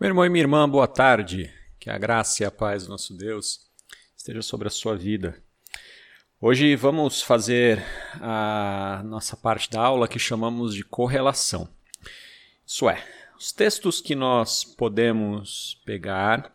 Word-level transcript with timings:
Meu 0.00 0.08
irmão 0.08 0.26
e 0.26 0.28
minha 0.28 0.42
irmã, 0.42 0.68
boa 0.68 0.88
tarde. 0.88 1.54
Que 1.78 1.88
a 1.88 1.96
graça 1.96 2.42
e 2.42 2.46
a 2.46 2.50
paz 2.50 2.82
do 2.82 2.88
nosso 2.88 3.16
Deus 3.16 3.60
esteja 4.16 4.42
sobre 4.42 4.66
a 4.66 4.70
sua 4.70 4.96
vida. 4.96 5.40
Hoje 6.40 6.74
vamos 6.74 7.22
fazer 7.22 7.80
a 8.20 9.02
nossa 9.04 9.36
parte 9.36 9.70
da 9.70 9.80
aula 9.80 10.08
que 10.08 10.18
chamamos 10.18 10.74
de 10.74 10.82
correlação. 10.82 11.68
Isso 12.66 12.90
é, 12.90 13.06
os 13.38 13.52
textos 13.52 14.00
que 14.00 14.16
nós 14.16 14.64
podemos 14.64 15.80
pegar 15.86 16.52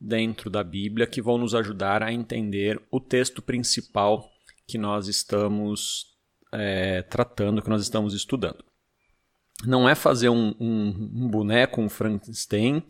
dentro 0.00 0.48
da 0.48 0.62
Bíblia 0.62 1.08
que 1.08 1.20
vão 1.20 1.38
nos 1.38 1.56
ajudar 1.56 2.04
a 2.04 2.12
entender 2.12 2.80
o 2.88 3.00
texto 3.00 3.42
principal 3.42 4.30
que 4.64 4.78
nós 4.78 5.08
estamos 5.08 6.16
é, 6.52 7.02
tratando, 7.02 7.60
que 7.60 7.68
nós 7.68 7.82
estamos 7.82 8.14
estudando. 8.14 8.64
Não 9.64 9.88
é 9.88 9.94
fazer 9.94 10.28
um, 10.28 10.54
um, 10.60 11.10
um 11.14 11.28
boneco, 11.28 11.80
um 11.80 11.88
Frankenstein, 11.88 12.82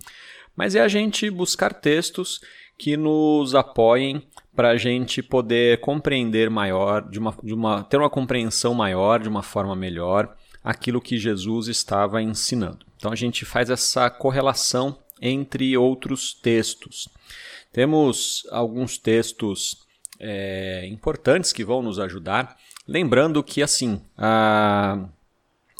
mas 0.56 0.74
é 0.74 0.80
a 0.80 0.88
gente 0.88 1.30
buscar 1.30 1.72
textos 1.72 2.40
que 2.78 2.96
nos 2.96 3.54
apoiem 3.54 4.22
para 4.54 4.70
a 4.70 4.76
gente 4.76 5.22
poder 5.22 5.80
compreender 5.80 6.50
maior, 6.50 7.08
de 7.08 7.18
uma, 7.18 7.34
de 7.42 7.54
uma, 7.54 7.84
ter 7.84 7.98
uma 7.98 8.10
compreensão 8.10 8.74
maior, 8.74 9.20
de 9.20 9.28
uma 9.28 9.42
forma 9.42 9.76
melhor, 9.76 10.34
aquilo 10.64 11.00
que 11.00 11.18
Jesus 11.18 11.68
estava 11.68 12.22
ensinando. 12.22 12.84
Então 12.96 13.12
a 13.12 13.16
gente 13.16 13.44
faz 13.44 13.70
essa 13.70 14.10
correlação 14.10 14.98
entre 15.20 15.76
outros 15.76 16.34
textos. 16.34 17.08
Temos 17.72 18.46
alguns 18.50 18.96
textos 18.96 19.86
é, 20.18 20.86
importantes 20.86 21.52
que 21.52 21.64
vão 21.64 21.82
nos 21.82 21.98
ajudar, 21.98 22.56
lembrando 22.88 23.42
que 23.42 23.62
assim 23.62 24.00
a, 24.16 25.06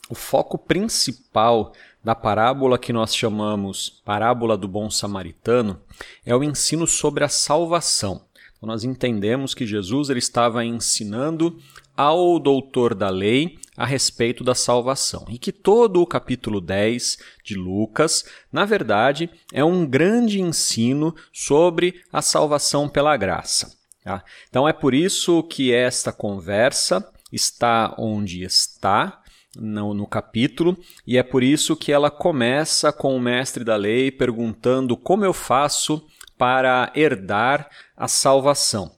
o 0.09 0.15
foco 0.15 0.57
principal 0.57 1.73
da 2.03 2.15
parábola 2.15 2.79
que 2.79 2.93
nós 2.93 3.15
chamamos 3.15 4.01
parábola 4.05 4.57
do 4.57 4.69
bom 4.69 4.89
samaritano 4.89 5.81
é 6.25 6.35
o 6.35 6.45
ensino 6.45 6.87
sobre 6.87 7.25
a 7.25 7.29
salvação. 7.29 8.23
Então, 8.57 8.69
nós 8.69 8.85
entendemos 8.85 9.55
que 9.55 9.67
Jesus 9.67 10.09
ele 10.09 10.21
estava 10.21 10.65
ensinando 10.65 11.59
ao 11.97 12.39
doutor 12.39 12.95
da 12.95 13.11
lei 13.11 13.59
a 13.77 13.85
respeito 13.85 14.43
da 14.43 14.55
salvação. 14.55 15.27
E 15.29 15.39
que 15.39 15.53
todo 15.53 16.01
o 16.01 16.07
capítulo 16.07 16.61
10 16.61 17.19
de 17.45 17.55
Lucas, 17.55 18.25
na 18.51 18.65
verdade, 18.65 19.29
é 19.53 19.65
um 19.65 19.87
grande 19.87 20.41
ensino 20.41 21.15
sobre 21.33 22.03
a 22.13 22.23
salvação 22.23 22.89
pela 22.89 23.17
graça. 23.17 23.77
Tá? 24.03 24.25
Então 24.49 24.69
é 24.69 24.73
por 24.73 24.95
isso 24.95 25.43
que 25.43 25.73
esta 25.73 26.13
conversa 26.13 27.07
está 27.33 27.95
onde 27.99 28.43
está, 28.43 29.21
no, 29.59 29.95
no, 29.95 30.07
capítulo, 30.07 30.77
e 31.07 31.17
é 31.17 31.23
por 31.23 31.43
isso 31.43 31.77
que 31.77 31.93
ela 31.93 32.11
começa 32.11 32.93
com 32.93 33.17
o 33.17 33.21
mestre 33.21 33.65
da 33.65 33.77
lei 33.77 34.11
perguntando 34.11 34.97
como 34.97 35.25
eu 35.25 35.33
faço 35.33 36.05
para 36.37 36.93
herdar 36.95 37.69
a 37.97 38.07
salvação. 38.07 38.93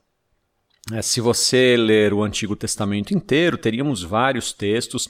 É, 0.93 1.03
se 1.03 1.21
você 1.21 1.77
ler 1.77 2.13
o 2.15 2.23
Antigo 2.23 2.57
Testamento 2.57 3.15
inteiro, 3.15 3.59
teríamos 3.59 4.03
vários 4.03 4.53
textos, 4.53 5.09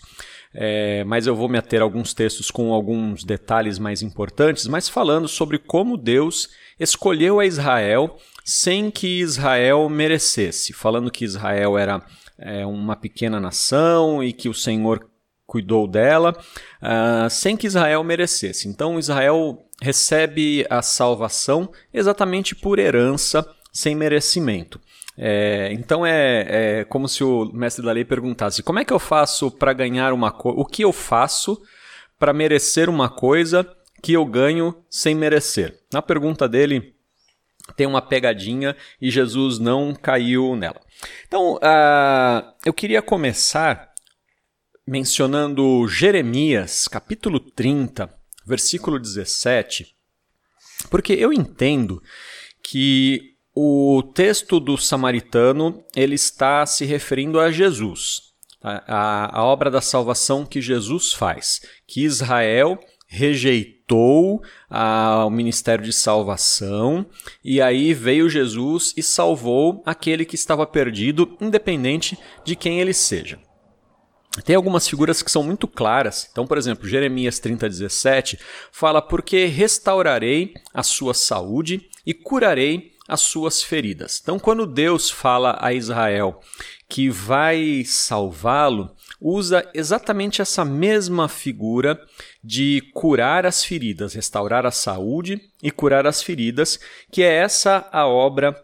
é, 0.52 1.04
mas 1.04 1.26
eu 1.26 1.36
vou 1.36 1.48
me 1.48 1.58
ater 1.58 1.80
a 1.80 1.84
alguns 1.84 2.12
textos 2.12 2.50
com 2.50 2.72
alguns 2.72 3.22
detalhes 3.22 3.78
mais 3.78 4.02
importantes, 4.02 4.66
mas 4.66 4.88
falando 4.88 5.28
sobre 5.28 5.58
como 5.58 5.96
Deus 5.96 6.48
escolheu 6.80 7.38
a 7.38 7.46
Israel 7.46 8.16
sem 8.44 8.90
que 8.90 9.20
Israel 9.20 9.88
merecesse, 9.88 10.72
falando 10.72 11.10
que 11.10 11.24
Israel 11.24 11.76
era 11.76 12.04
é, 12.38 12.64
uma 12.64 12.96
pequena 12.96 13.38
nação 13.38 14.24
e 14.24 14.32
que 14.32 14.48
o 14.48 14.54
Senhor 14.54 15.06
cuidou 15.48 15.88
dela, 15.88 16.36
uh, 16.82 17.30
sem 17.30 17.56
que 17.56 17.66
Israel 17.66 18.04
merecesse. 18.04 18.68
Então 18.68 18.98
Israel 18.98 19.66
recebe 19.80 20.66
a 20.68 20.82
salvação 20.82 21.72
exatamente 21.92 22.54
por 22.54 22.78
herança, 22.78 23.48
sem 23.72 23.94
merecimento. 23.94 24.78
É, 25.16 25.72
então 25.72 26.06
é, 26.06 26.46
é, 26.80 26.84
como 26.84 27.08
se 27.08 27.24
o 27.24 27.50
mestre 27.52 27.84
da 27.84 27.90
lei 27.90 28.04
perguntasse: 28.04 28.62
como 28.62 28.78
é 28.78 28.84
que 28.84 28.92
eu 28.92 28.98
faço 28.98 29.50
para 29.50 29.72
ganhar 29.72 30.12
uma 30.12 30.30
coisa? 30.30 30.60
O 30.60 30.64
que 30.64 30.84
eu 30.84 30.92
faço 30.92 31.60
para 32.18 32.32
merecer 32.32 32.88
uma 32.88 33.08
coisa 33.08 33.66
que 34.02 34.12
eu 34.12 34.24
ganho 34.26 34.76
sem 34.88 35.14
merecer? 35.14 35.80
Na 35.92 36.02
pergunta 36.02 36.46
dele 36.48 36.94
tem 37.74 37.86
uma 37.86 38.02
pegadinha 38.02 38.76
e 39.00 39.10
Jesus 39.10 39.58
não 39.58 39.94
caiu 39.94 40.54
nela. 40.54 40.80
Então 41.26 41.54
uh, 41.54 42.52
eu 42.64 42.72
queria 42.72 43.02
começar 43.02 43.87
mencionando 44.88 45.86
Jeremias, 45.86 46.88
capítulo 46.88 47.38
30, 47.38 48.08
versículo 48.46 48.98
17, 48.98 49.94
porque 50.88 51.12
eu 51.12 51.30
entendo 51.30 52.02
que 52.62 53.34
o 53.54 54.02
texto 54.14 54.58
do 54.58 54.78
samaritano 54.78 55.84
ele 55.94 56.14
está 56.14 56.64
se 56.64 56.86
referindo 56.86 57.38
a 57.38 57.52
Jesus, 57.52 58.32
a, 58.62 59.40
a, 59.40 59.44
obra 59.44 59.70
da 59.70 59.82
salvação 59.82 60.46
que 60.46 60.62
Jesus 60.62 61.12
faz, 61.12 61.60
que 61.86 62.02
Israel 62.02 62.80
rejeitou 63.06 64.42
a, 64.70 65.26
o 65.26 65.30
ministério 65.30 65.84
de 65.84 65.92
salvação 65.92 67.04
e 67.44 67.60
aí 67.60 67.92
veio 67.92 68.30
Jesus 68.30 68.94
e 68.96 69.02
salvou 69.02 69.82
aquele 69.84 70.24
que 70.24 70.34
estava 70.34 70.66
perdido, 70.66 71.36
independente 71.42 72.18
de 72.42 72.56
quem 72.56 72.80
ele 72.80 72.94
seja. 72.94 73.38
Tem 74.42 74.56
algumas 74.56 74.88
figuras 74.88 75.22
que 75.22 75.30
são 75.30 75.42
muito 75.42 75.66
claras. 75.66 76.28
Então, 76.30 76.46
por 76.46 76.58
exemplo, 76.58 76.88
Jeremias 76.88 77.38
30:17 77.38 78.38
fala: 78.72 79.00
"Porque 79.02 79.46
restaurarei 79.46 80.54
a 80.72 80.82
sua 80.82 81.14
saúde 81.14 81.88
e 82.06 82.14
curarei 82.14 82.92
as 83.08 83.20
suas 83.20 83.62
feridas". 83.62 84.20
Então, 84.22 84.38
quando 84.38 84.66
Deus 84.66 85.10
fala 85.10 85.58
a 85.60 85.72
Israel 85.72 86.40
que 86.88 87.10
vai 87.10 87.84
salvá-lo, 87.84 88.94
usa 89.20 89.68
exatamente 89.74 90.40
essa 90.40 90.64
mesma 90.64 91.28
figura 91.28 92.00
de 92.42 92.82
curar 92.94 93.44
as 93.44 93.64
feridas, 93.64 94.14
restaurar 94.14 94.64
a 94.64 94.70
saúde 94.70 95.40
e 95.62 95.70
curar 95.70 96.06
as 96.06 96.22
feridas, 96.22 96.78
que 97.12 97.22
é 97.22 97.34
essa 97.34 97.88
a 97.92 98.06
obra 98.06 98.56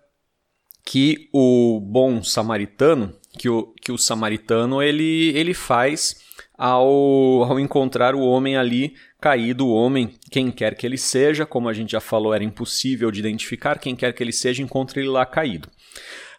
que 0.84 1.28
o 1.32 1.80
bom 1.80 2.22
samaritano 2.22 3.14
que 3.38 3.48
o, 3.48 3.74
que 3.80 3.92
o 3.92 3.98
samaritano 3.98 4.82
ele, 4.82 5.36
ele 5.36 5.54
faz 5.54 6.16
ao, 6.56 7.44
ao 7.44 7.58
encontrar 7.58 8.14
o 8.14 8.20
homem 8.20 8.56
ali 8.56 8.94
caído, 9.20 9.66
o 9.66 9.74
homem, 9.74 10.14
quem 10.30 10.50
quer 10.50 10.74
que 10.76 10.86
ele 10.86 10.98
seja, 10.98 11.46
como 11.46 11.68
a 11.68 11.72
gente 11.72 11.92
já 11.92 12.00
falou, 12.00 12.34
era 12.34 12.44
impossível 12.44 13.10
de 13.10 13.20
identificar, 13.20 13.78
quem 13.78 13.96
quer 13.96 14.12
que 14.12 14.22
ele 14.22 14.32
seja, 14.32 14.62
encontra 14.62 15.00
ele 15.00 15.08
lá 15.08 15.24
caído. 15.24 15.68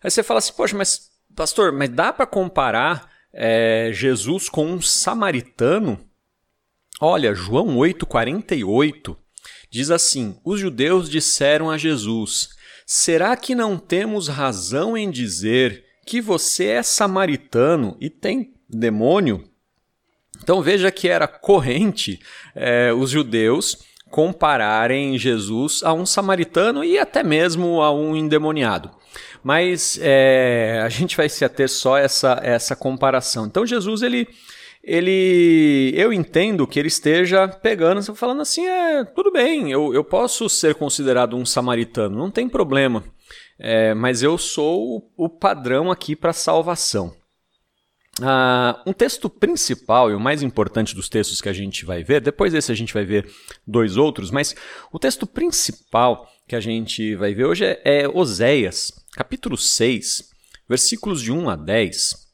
Aí 0.04 0.10
você 0.10 0.22
fala 0.24 0.38
assim, 0.38 0.54
poxa, 0.54 0.78
mas 0.78 1.10
pastor, 1.36 1.72
mas 1.72 1.90
dá 1.90 2.14
para 2.14 2.26
comparar 2.26 3.10
é, 3.34 3.90
Jesus 3.94 4.48
com 4.48 4.66
um 4.66 4.82
samaritano? 4.82 6.00
Olha, 7.02 7.34
João 7.34 7.76
8,48 7.78 9.18
diz 9.70 9.92
assim: 9.92 10.40
Os 10.46 10.60
judeus 10.60 11.10
disseram 11.10 11.70
a 11.70 11.78
Jesus: 11.78 12.50
Será 12.86 13.36
que 13.36 13.54
não 13.54 13.78
temos 13.78 14.30
razão 14.30 14.98
em 14.98 15.12
dizer 15.12 15.85
que 16.06 16.22
você 16.22 16.68
é 16.68 16.84
samaritano 16.84 17.98
e 18.00 18.10
tem 18.10 18.54
demônio. 18.70 19.44
Então 20.42 20.62
veja 20.62 20.92
que 20.92 21.08
era 21.08 21.28
corrente 21.28 22.20
é, 22.54 22.94
os 22.94 23.10
judeus 23.10 23.78
compararem 24.12 25.18
Jesus 25.18 25.82
a 25.84 25.92
um 25.94 26.06
samaritano 26.06 26.84
e 26.84 27.00
até 27.00 27.24
mesmo 27.24 27.82
a 27.82 27.92
um 27.94 28.16
endemoniado. 28.16 28.92
Mas 29.44 30.00
é, 30.02 30.82
a 30.84 30.90
gente 30.90 31.18
vai 31.18 31.28
se 31.28 31.44
ater 31.44 31.70
só 31.70 31.98
essa, 31.98 32.40
essa 32.44 32.76
comparação. 32.76 33.46
Então 33.46 33.66
Jesus 33.66 34.02
ele 34.02 34.28
ele 34.84 35.92
eu 35.96 36.14
entendo 36.14 36.68
que 36.68 36.78
ele 36.78 36.90
esteja 36.90 37.48
pegando, 37.48 38.04
falando 38.14 38.44
assim, 38.44 38.68
é, 38.68 39.04
tudo 39.04 39.32
bem, 39.32 39.72
eu, 39.72 39.92
eu 39.96 40.04
posso 40.04 40.48
ser 40.48 40.76
considerado 40.76 41.36
um 41.36 41.44
samaritano, 41.44 42.16
não 42.16 42.30
tem 42.30 42.48
problema 42.48 43.04
é, 43.58 43.94
mas 43.94 44.22
eu 44.22 44.38
sou 44.38 45.12
o, 45.16 45.30
padrão 45.30 45.92
aqui 45.92 46.16
para 46.16 46.34
salvação. 46.34 47.16
Ah, 48.22 48.82
um 48.86 48.94
texto 48.94 49.30
principal 49.30 50.10
e 50.10 50.14
o 50.14 50.20
mais 50.20 50.42
importante 50.42 50.96
dos 50.96 51.10
textos 51.10 51.42
que 51.42 51.50
a 51.50 51.54
gente 51.54 51.86
vai 51.86 52.04
ver, 52.04 52.22
depois 52.22 52.54
desse 52.54 52.72
a 52.72 52.76
gente 52.76 52.94
vai 52.94 53.06
ver 53.06 53.30
dois 53.68 53.98
outros, 53.98 54.32
mas 54.32 54.56
o 54.92 55.00
texto 55.00 55.28
principal 55.28 56.30
que 56.48 56.56
a 56.56 56.60
gente 56.60 57.16
vai 57.16 57.34
ver 57.34 57.46
hoje 57.46 57.66
é, 57.66 57.82
é 57.84 58.08
Oséias, 58.08 58.92
capítulo 59.14 59.58
6, 59.58 60.30
versículos 60.68 61.22
de 61.22 61.32
1 61.32 61.50
a 61.50 61.56
10. 61.56 62.26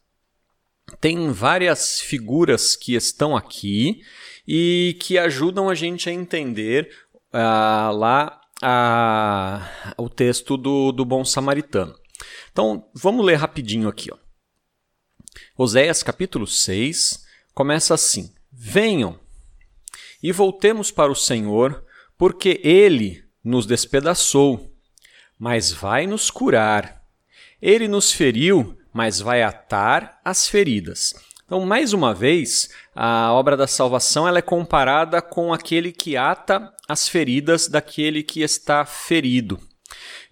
Tem 1.00 1.32
várias 1.32 2.00
figuras 2.00 2.76
que 2.76 2.96
estão 2.96 3.36
aqui 3.36 4.02
e 4.48 4.98
que 5.00 5.18
ajudam 5.18 5.70
a 5.70 5.76
gente 5.76 6.10
a 6.10 6.14
entender 6.14 6.92
uh, 7.34 7.96
lá 7.96 8.41
a, 8.62 9.94
o 9.98 10.10
texto 10.10 10.58
do, 10.58 10.92
do 10.92 11.04
bom 11.04 11.26
samaritano. 11.26 11.96
Então, 12.52 12.90
vamos 12.94 13.26
ler 13.26 13.36
rapidinho 13.36 13.88
aqui. 13.88 14.10
Ó. 14.12 14.18
Oséias 15.58 16.04
capítulo 16.04 16.46
6 16.46 17.26
começa 17.54 17.94
assim: 17.94 18.34
Venham 18.52 19.20
e 20.22 20.32
voltemos 20.32 20.92
para 20.92 21.12
o 21.12 21.16
Senhor, 21.16 21.84
porque 22.18 22.62
ele 22.64 23.24
nos 23.44 23.66
despedaçou, 23.66 24.72
mas 25.38 25.72
vai 25.72 26.06
nos 26.06 26.30
curar. 26.30 27.02
Ele 27.62 27.88
nos 27.88 28.12
feriu, 28.12 28.78
mas 28.94 29.20
vai 29.20 29.42
atar 29.42 30.20
as 30.24 30.48
feridas. 30.48 31.14
Então, 31.52 31.66
mais 31.66 31.92
uma 31.92 32.14
vez, 32.14 32.70
a 32.96 33.34
obra 33.34 33.58
da 33.58 33.68
salvação 33.68 34.26
ela 34.26 34.40
é 34.40 34.42
comparada 34.42 35.22
com 35.22 35.54
aquele 35.54 35.92
que 35.92 36.16
ata 36.16 36.74
as 36.88 37.10
feridas 37.10 37.68
daquele 37.68 38.24
que 38.24 38.42
está 38.42 38.86
ferido. 38.86 39.60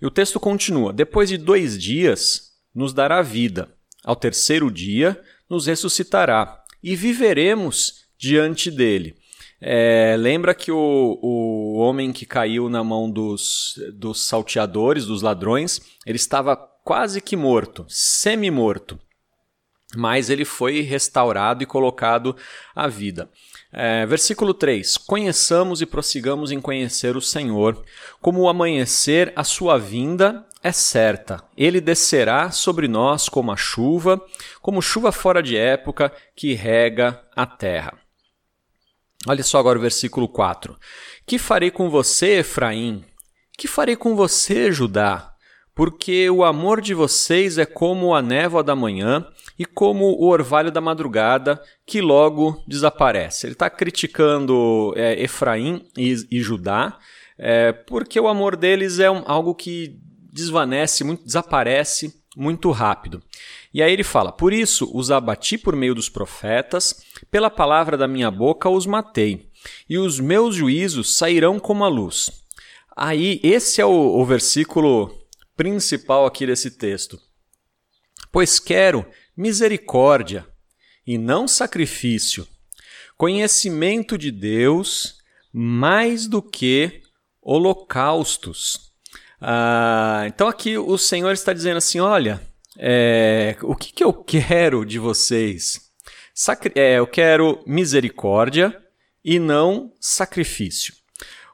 E 0.02 0.06
o 0.06 0.10
texto 0.10 0.40
continua: 0.40 0.94
Depois 0.94 1.28
de 1.28 1.38
dois 1.38 1.78
dias, 1.78 2.54
nos 2.74 2.94
dará 2.94 3.22
vida. 3.22 3.68
Ao 4.02 4.16
terceiro 4.16 4.72
dia, 4.72 5.22
nos 5.50 5.68
ressuscitará 5.68 6.64
e 6.82 6.96
viveremos 6.96 8.06
diante 8.18 8.72
dele. 8.72 9.14
É, 9.60 10.16
lembra 10.18 10.56
que 10.56 10.72
o, 10.72 11.20
o 11.22 11.76
homem 11.80 12.14
que 12.14 12.26
caiu 12.26 12.70
na 12.70 12.82
mão 12.82 13.12
dos, 13.12 13.74
dos 13.94 14.26
salteadores, 14.26 15.06
dos 15.06 15.22
ladrões, 15.22 15.82
ele 16.06 16.16
estava 16.16 16.56
quase 16.56 17.20
que 17.20 17.36
morto, 17.36 17.86
semi-morto. 17.90 18.98
Mas 19.96 20.30
ele 20.30 20.46
foi 20.46 20.82
restaurado 20.82 21.64
e 21.64 21.66
colocado 21.66 22.36
à 22.76 22.88
vida. 22.88 23.30
É, 23.72 24.06
versículo 24.06 24.54
3: 24.54 24.98
Conheçamos 24.98 25.82
e 25.82 25.86
prossigamos 25.86 26.52
em 26.52 26.62
conhecer 26.62 27.18
o 27.18 27.22
Senhor. 27.22 27.84
Como 28.22 28.42
o 28.42 28.50
amanhecer, 28.50 29.34
a 29.36 29.44
sua 29.44 29.78
vinda 29.78 30.46
é 30.62 30.72
certa. 30.72 31.44
Ele 31.58 31.82
descerá 31.82 32.52
sobre 32.52 32.88
nós 32.88 33.30
como 33.30 33.52
a 33.52 33.58
chuva, 33.58 34.22
como 34.62 34.82
chuva 34.82 35.12
fora 35.12 35.42
de 35.42 35.58
época 35.58 36.12
que 36.36 36.54
rega 36.54 37.22
a 37.36 37.46
terra. 37.46 37.94
Olha 39.28 39.44
só 39.44 39.60
agora 39.60 39.78
o 39.78 39.82
versículo 39.82 40.28
4. 40.28 40.78
Que 41.26 41.38
farei 41.38 41.72
com 41.72 41.90
você, 41.90 42.40
Efraim? 42.40 43.04
Que 43.58 43.68
farei 43.68 43.96
com 43.96 44.16
você, 44.16 44.72
Judá? 44.72 45.34
Porque 45.80 46.30
o 46.30 46.44
amor 46.44 46.82
de 46.82 46.94
vocês 46.94 47.58
é 47.58 47.66
como 47.66 48.14
a 48.14 48.22
névoa 48.22 48.62
da 48.62 48.76
manhã 48.76 49.26
e 49.58 49.64
como 49.64 50.08
o 50.08 50.28
orvalho 50.28 50.74
da 50.74 50.82
madrugada, 50.82 51.58
que 51.86 52.02
logo 52.02 52.62
desaparece. 52.68 53.48
Ele 53.48 53.54
está 53.54 53.70
criticando 53.70 54.94
é, 54.98 55.24
Efraim 55.24 55.86
e, 55.98 56.18
e 56.30 56.42
Judá, 56.42 57.00
é, 57.38 57.72
porque 57.72 58.20
o 58.20 58.28
amor 58.28 58.58
deles 58.58 59.00
é 59.00 59.10
um, 59.10 59.24
algo 59.26 59.56
que 59.56 59.98
desvanece, 60.30 61.06
muito, 61.06 61.24
desaparece 61.24 62.14
muito 62.36 62.72
rápido. 62.72 63.24
E 63.74 63.82
aí 63.82 63.94
ele 63.94 64.04
fala: 64.04 64.34
Por 64.34 64.52
isso 64.52 64.92
os 64.94 65.10
abati 65.10 65.58
por 65.58 65.78
meio 65.78 65.96
dos 65.96 66.10
profetas, 66.10 67.06
pela 67.32 67.50
palavra 67.50 67.96
da 67.96 68.06
minha 68.06 68.30
boca 68.30 68.68
os 68.68 68.86
matei, 68.86 69.48
e 69.90 69.98
os 69.98 70.20
meus 70.20 70.56
juízos 70.56 71.16
sairão 71.16 71.58
como 71.58 71.86
a 71.86 71.88
luz. 71.88 72.32
Aí, 72.98 73.40
esse 73.42 73.80
é 73.80 73.86
o, 73.86 73.90
o 73.90 74.26
versículo 74.26 75.19
principal 75.60 76.26
aqui 76.26 76.48
desse 76.48 76.72
texto. 76.72 77.20
Pois 78.32 78.62
quero 78.62 79.06
misericórdia 79.36 80.48
e 81.06 81.18
não 81.18 81.50
sacrifício, 81.50 82.48
conhecimento 83.18 84.18
de 84.18 84.32
Deus 84.32 85.18
mais 85.52 86.28
do 86.28 86.42
que 86.42 87.02
holocaustos. 87.42 88.94
Ah, 89.42 90.24
então 90.28 90.48
aqui 90.48 90.78
o 90.78 90.98
Senhor 90.98 91.34
está 91.34 91.52
dizendo 91.52 91.76
assim: 91.76 92.00
olha, 92.00 92.42
é, 92.78 93.58
o 93.62 93.76
que, 93.76 93.92
que 93.92 94.04
eu 94.04 94.14
quero 94.14 94.86
de 94.86 94.98
vocês? 94.98 95.92
Sacri 96.34 96.72
é, 96.74 97.00
eu 97.00 97.08
quero 97.08 97.62
misericórdia 97.68 98.82
e 99.26 99.40
não 99.40 99.92
sacrifício. 100.00 100.94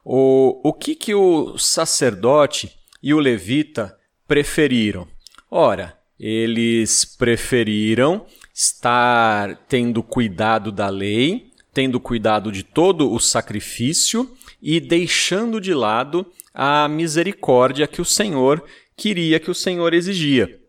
O, 0.03 0.69
o 0.69 0.73
que, 0.73 0.93
que 0.93 1.15
o 1.15 1.57
sacerdote 1.57 2.84
e 3.05 3.13
o 3.13 3.19
levita 3.19 3.95
preferiram? 4.27 5.07
Ora, 5.51 5.95
eles 6.19 7.05
preferiram 7.05 8.25
estar 8.51 9.57
tendo 9.69 10.01
cuidado 10.01 10.71
da 10.71 10.89
lei, 10.89 11.51
tendo 11.71 11.99
cuidado 11.99 12.51
de 12.51 12.63
todo 12.63 13.13
o 13.13 13.19
sacrifício 13.19 14.35
e 14.59 14.79
deixando 14.79 15.61
de 15.61 15.71
lado 15.71 16.25
a 16.51 16.87
misericórdia 16.87 17.85
que 17.85 18.01
o 18.01 18.05
Senhor 18.05 18.63
queria, 18.97 19.39
que 19.39 19.51
o 19.51 19.55
Senhor 19.55 19.93
exigia. 19.93 20.59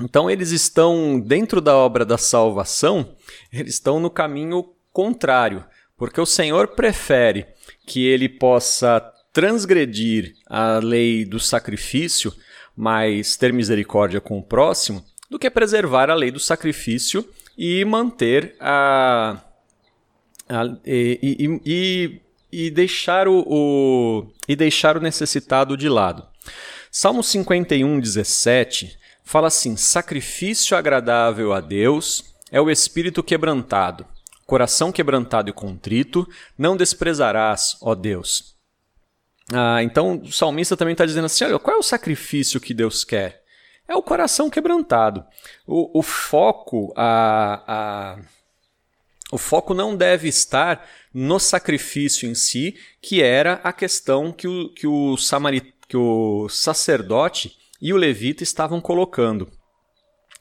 Então 0.00 0.30
eles 0.30 0.52
estão 0.52 1.20
dentro 1.20 1.60
da 1.60 1.76
obra 1.76 2.02
da 2.02 2.16
salvação, 2.16 3.14
eles 3.52 3.74
estão 3.74 4.00
no 4.00 4.08
caminho 4.08 4.72
contrário, 4.90 5.66
porque 5.98 6.18
o 6.18 6.24
Senhor 6.24 6.68
prefere 6.68 7.46
que 7.86 8.06
ele 8.06 8.26
possa 8.26 9.11
transgredir 9.32 10.34
a 10.46 10.78
lei 10.78 11.24
do 11.24 11.40
sacrifício, 11.40 12.32
mas 12.76 13.36
ter 13.36 13.52
misericórdia 13.52 14.20
com 14.20 14.38
o 14.38 14.42
próximo, 14.42 15.04
do 15.30 15.38
que 15.38 15.50
preservar 15.50 16.10
a 16.10 16.14
lei 16.14 16.30
do 16.30 16.40
sacrifício 16.40 17.26
e 17.56 17.84
manter 17.84 18.54
a, 18.60 19.42
a 20.48 20.64
e, 20.84 21.18
e, 21.22 21.60
e 21.64 22.22
e 22.52 22.70
deixar 22.70 23.26
o, 23.26 23.42
o, 23.46 24.26
e 24.46 24.54
deixar 24.54 24.96
o 24.96 25.00
necessitado 25.00 25.76
de 25.76 25.88
lado. 25.88 26.26
Salmo 26.90 27.22
51, 27.22 27.98
17 27.98 28.98
fala 29.24 29.48
assim: 29.48 29.74
Sacrifício 29.76 30.76
agradável 30.76 31.54
a 31.54 31.60
Deus 31.60 32.34
é 32.50 32.60
o 32.60 32.70
espírito 32.70 33.22
quebrantado. 33.22 34.06
Coração 34.44 34.92
quebrantado 34.92 35.48
e 35.48 35.52
contrito, 35.52 36.28
não 36.58 36.76
desprezarás, 36.76 37.78
ó 37.80 37.94
Deus. 37.94 38.54
Ah, 39.52 39.82
então 39.82 40.16
o 40.16 40.32
salmista 40.32 40.76
também 40.76 40.92
está 40.92 41.04
dizendo 41.04 41.26
assim: 41.26 41.44
olha, 41.44 41.58
qual 41.58 41.76
é 41.76 41.78
o 41.78 41.82
sacrifício 41.82 42.60
que 42.60 42.72
Deus 42.72 43.04
quer? 43.04 43.42
É 43.86 43.94
o 43.94 44.02
coração 44.02 44.48
quebrantado. 44.48 45.24
O, 45.66 45.98
o 45.98 46.02
foco, 46.02 46.92
a, 46.96 47.62
a, 47.66 48.18
o 49.30 49.38
foco 49.38 49.74
não 49.74 49.96
deve 49.96 50.28
estar 50.28 50.88
no 51.12 51.38
sacrifício 51.38 52.28
em 52.28 52.34
si, 52.34 52.76
que 53.00 53.22
era 53.22 53.54
a 53.64 53.72
questão 53.72 54.32
que 54.32 54.48
o, 54.48 54.72
que 54.72 54.86
o, 54.86 55.16
samarit, 55.16 55.74
que 55.88 55.96
o 55.96 56.48
sacerdote 56.48 57.56
e 57.80 57.92
o 57.92 57.96
levita 57.96 58.42
estavam 58.42 58.80
colocando. 58.80 59.50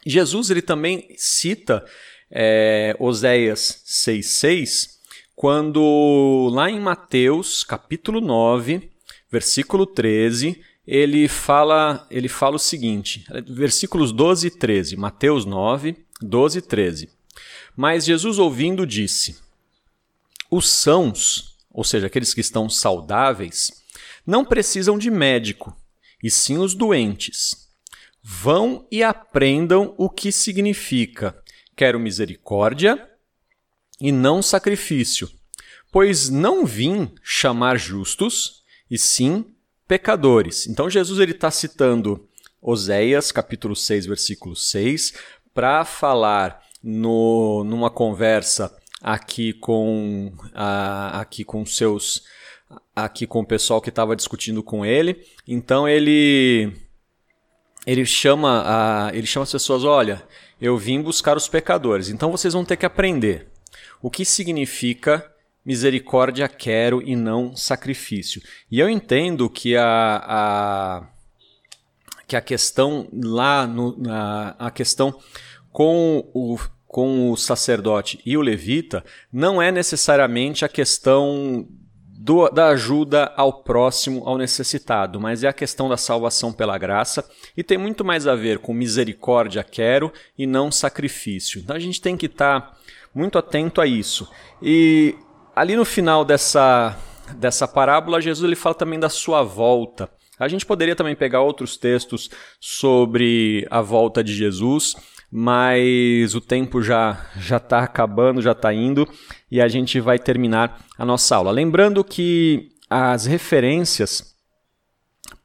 Jesus 0.06 0.50
ele 0.50 0.62
também 0.62 1.14
cita 1.18 1.84
é, 2.32 2.96
Oséias 3.00 3.84
6,6, 3.86 5.00
quando 5.36 6.50
lá 6.54 6.70
em 6.70 6.80
Mateus 6.80 7.64
capítulo 7.64 8.22
9, 8.22 8.91
versículo 9.32 9.86
13, 9.86 10.62
ele 10.86 11.28
fala, 11.28 12.06
ele 12.12 12.28
fala 12.28 12.56
o 12.56 12.60
seguinte, 12.60 13.26
versículos 13.48 14.12
12 14.12 14.48
e 14.48 14.52
13, 14.52 14.98
Mateus 14.98 15.46
9, 15.46 15.96
12 16.22 16.60
e 16.60 16.62
13. 16.62 17.10
Mas 17.76 18.06
Jesus 18.06 18.38
ouvindo 18.38 18.86
disse: 18.86 19.38
os 20.52 20.70
sãos, 20.70 21.56
ou 21.72 21.84
seja, 21.84 22.08
aqueles 22.08 22.34
que 22.34 22.42
estão 22.42 22.70
saudáveis, 22.70 23.72
não 24.28 24.44
precisam 24.44 24.98
de 24.98 25.10
médico, 25.10 25.76
e 26.22 26.30
sim 26.30 26.58
os 26.58 26.76
doentes. 26.76 27.70
Vão 28.22 28.86
e 28.92 29.02
aprendam 29.02 29.96
o 29.98 30.10
que 30.10 30.32
significa: 30.32 31.42
quero 31.76 32.00
misericórdia 32.00 33.10
e 34.00 34.12
não 34.12 34.42
sacrifício, 34.42 35.32
pois 35.92 36.30
não 36.30 36.66
vim 36.66 37.10
chamar 37.24 37.78
justos, 37.78 38.61
e 38.92 38.98
sim 38.98 39.46
pecadores. 39.88 40.68
Então 40.68 40.90
Jesus 40.90 41.20
ele 41.20 41.32
está 41.32 41.50
citando 41.50 42.28
Oséias, 42.62 43.32
capítulo 43.32 43.76
6, 43.76 44.06
versículo 44.06 44.56
6, 44.56 45.14
para 45.54 45.86
falar 45.86 46.62
no, 46.84 47.64
numa 47.64 47.90
conversa 47.90 48.78
aqui 49.02 49.54
com 49.54 50.32
aqui 50.54 51.44
com 51.44 51.66
seus 51.66 52.24
aqui 52.96 53.26
com 53.26 53.40
o 53.40 53.46
pessoal 53.46 53.82
que 53.82 53.90
estava 53.90 54.16
discutindo 54.16 54.62
com 54.62 54.86
ele. 54.86 55.26
Então 55.48 55.88
ele 55.88 56.74
ele 57.88 58.06
chama 58.06 58.64
a, 58.66 59.16
ele 59.16 59.26
chama 59.26 59.44
as 59.44 59.52
pessoas, 59.52 59.84
olha, 59.84 60.22
eu 60.60 60.78
vim 60.78 61.02
buscar 61.02 61.36
os 61.38 61.48
pecadores. 61.48 62.10
Então 62.10 62.30
vocês 62.30 62.54
vão 62.54 62.66
ter 62.66 62.78
que 62.78 62.86
aprender 62.86 63.48
o 64.02 64.12
que 64.12 64.26
significa 64.26 65.32
misericórdia 65.66 66.48
quero 66.48 67.02
e 67.02 67.16
não 67.16 67.56
sacrifício. 67.56 68.42
E 68.70 68.80
eu 68.80 68.90
entendo 68.90 69.50
que 69.50 69.76
a, 69.76 70.24
a 70.26 71.08
que 72.28 72.36
a 72.36 72.42
questão 72.42 73.10
lá 73.12 73.68
no, 73.68 73.98
a, 74.10 74.56
a 74.68 74.72
questão 74.72 75.14
com 75.72 76.30
o 76.34 76.58
com 76.88 77.32
o 77.32 77.38
sacerdote 77.38 78.20
e 78.26 78.36
o 78.36 78.42
levita 78.42 79.02
não 79.32 79.62
é 79.62 79.72
necessariamente 79.72 80.66
a 80.66 80.70
questão 80.70 81.66
do, 82.22 82.50
da 82.50 82.68
ajuda 82.68 83.32
ao 83.38 83.64
próximo, 83.64 84.28
ao 84.28 84.38
necessitado, 84.38 85.18
mas 85.18 85.44
é 85.44 85.48
a 85.48 85.54
questão 85.54 85.88
da 85.88 85.96
salvação 85.96 86.52
pela 86.52 86.78
graça 86.78 87.28
e 87.56 87.64
tem 87.64 87.78
muito 87.78 88.04
mais 88.04 88.28
a 88.28 88.36
ver 88.36 88.60
com 88.60 88.74
misericórdia 88.74 89.64
quero 89.64 90.12
e 90.38 90.46
não 90.46 90.70
sacrifício. 90.70 91.62
Então 91.62 91.76
a 91.76 91.80
gente 91.80 92.02
tem 92.02 92.18
que 92.18 92.26
estar 92.26 92.62
tá 92.62 92.78
muito 93.16 93.38
atento 93.38 93.80
a 93.80 93.88
isso. 93.88 94.30
E 94.62 95.16
ali 95.56 95.76
no 95.76 95.86
final 95.86 96.24
dessa 96.24 96.98
dessa 97.36 97.68
parábola, 97.68 98.22
Jesus 98.22 98.46
ele 98.46 98.56
fala 98.56 98.76
também 98.76 99.00
da 99.00 99.10
sua 99.10 99.42
volta. 99.42 100.10
A 100.38 100.48
gente 100.48 100.66
poderia 100.66 100.96
também 100.96 101.16
pegar 101.16 101.42
outros 101.42 101.78
textos 101.78 102.30
sobre 102.60 103.66
a 103.70 103.80
volta 103.82 104.24
de 104.24 104.34
Jesus, 104.34 104.96
mas 105.32 106.36
o 106.36 106.42
tempo 106.42 106.82
já 106.82 107.26
já 107.38 107.58
está 107.58 107.80
acabando, 107.80 108.42
já 108.42 108.52
está 108.52 108.74
indo 108.74 109.08
e 109.50 109.62
a 109.62 109.68
gente 109.68 110.00
vai 110.00 110.20
terminar 110.20 110.84
a 110.98 111.06
nossa 111.06 111.36
aula. 111.36 111.52
Lembrando 111.52 112.04
que 112.04 112.70
as 112.90 113.26
referências 113.26 114.36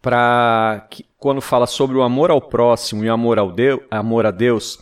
para 0.02 0.88
quando 1.18 1.40
fala 1.40 1.66
sobre 1.66 1.96
o 1.96 2.02
amor 2.02 2.30
ao 2.30 2.40
próximo 2.40 3.04
e 3.04 3.08
o 3.08 3.12
amor, 3.12 3.38
ao 3.38 3.50
Deus, 3.50 3.80
amor 3.90 4.26
a 4.26 4.30
Deus, 4.30 4.78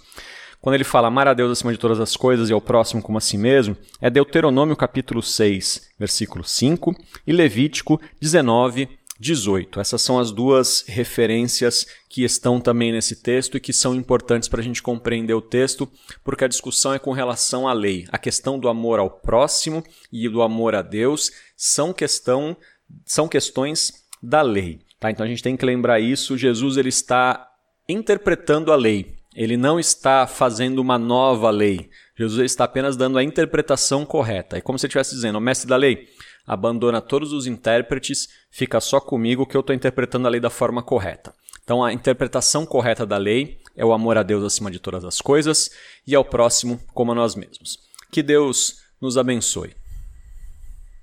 quando 0.65 0.77
ele 0.77 0.85
fala 0.85 1.09
amar 1.09 1.29
a 1.29 1.35
Deus 1.35 1.53
acima 1.53 1.73
de 1.73 1.79
todas 1.79 2.01
as 2.01 2.17
coisas 2.17 2.49
e 2.49 2.53
ao 2.55 2.59
próximo 2.59 3.03
como 3.03 3.19
a 3.19 3.21
si 3.21 3.37
mesmo, 3.37 3.77
é 4.01 4.09
Deuteronômio 4.09 4.75
capítulo 4.75 5.23
6, 5.23 5.91
versículo 5.99 6.43
5 6.43 6.97
e 7.27 7.35
Levítico 7.35 8.01
19, 8.19 8.89
18. 9.21 9.79
Essas 9.79 10.01
são 10.01 10.19
as 10.19 10.33
duas 10.33 10.83
referências 10.89 11.87
que 12.09 12.25
estão 12.25 12.63
também 12.63 12.93
nesse 12.93 13.17
texto 13.17 13.59
e 13.59 13.61
que 13.61 13.75
são 13.75 13.95
importantes 13.95 14.49
para 14.49 14.63
a 14.63 14.65
gente 14.65 14.83
compreender 14.83 15.35
o 15.35 15.43
texto, 15.43 15.87
porque 16.25 16.47
a 16.47 16.49
discussão 16.49 16.95
é 16.95 16.99
com 16.99 17.13
relação 17.13 17.69
à 17.69 17.75
lei. 17.75 18.07
A 18.09 18.17
questão 18.17 18.59
do 18.59 18.67
amor 18.67 18.99
ao 18.99 19.11
próximo 19.11 19.85
e 20.11 20.31
do 20.31 20.41
amor 20.41 20.75
a 20.75 20.81
Deus 20.81 21.31
são, 21.55 21.93
questão, 21.93 22.57
são 23.05 23.29
questões 23.29 23.93
da 24.23 24.41
lei. 24.41 24.81
Tá? 24.99 25.11
Então 25.11 25.27
a 25.27 25.29
gente 25.29 25.43
tem 25.43 25.59
que 25.59 25.67
lembrar 25.67 26.01
isso. 26.01 26.39
Jesus 26.39 26.79
ele 26.79 26.89
está 26.89 27.51
interpretando 27.87 28.73
a 28.73 28.77
lei. 28.77 29.23
Ele 29.35 29.57
não 29.57 29.81
está 29.81 30.27
fazendo 30.27 30.79
uma 30.79 30.97
nova 30.97 31.51
lei. 31.51 31.91
Jesus 32.17 32.53
está 32.53 32.65
apenas 32.65 32.97
dando 32.97 33.19
a 33.19 33.25
interpretação 33.25 34.07
correta. 34.07 34.57
É 34.57 34.61
como 34.61 34.79
se 34.79 34.87
ele 34.87 34.91
estivesse 34.91 35.15
dizendo, 35.15 35.39
o 35.39 35.41
mestre 35.41 35.69
da 35.69 35.77
lei, 35.77 36.09
abandona 36.47 37.01
todos 37.01 37.33
os 37.33 37.47
intérpretes, 37.47 38.29
fica 38.51 38.81
só 38.81 39.01
comigo 39.01 39.47
que 39.47 39.57
eu 39.57 39.61
estou 39.61 39.75
interpretando 39.75 40.27
a 40.27 40.31
lei 40.31 40.41
da 40.41 40.51
forma 40.51 40.83
correta. 40.83 41.35
Então, 41.65 41.83
a 41.83 41.93
interpretação 41.93 42.65
correta 42.65 43.05
da 43.07 43.17
lei 43.17 43.59
é 43.75 43.85
o 43.85 43.93
amor 43.93 44.19
a 44.19 44.23
Deus 44.23 44.45
acima 44.45 44.71
de 44.71 44.79
todas 44.79 45.05
as 45.05 45.21
coisas 45.21 45.71
e 46.07 46.15
ao 46.15 46.25
próximo 46.25 46.81
como 46.93 47.13
a 47.13 47.15
nós 47.15 47.35
mesmos. 47.35 47.79
Que 48.13 48.23
Deus 48.23 48.83
nos 49.01 49.19
abençoe. 49.19 49.75